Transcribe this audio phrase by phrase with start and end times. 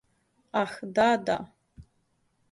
[0.61, 1.35] Ах, да, да.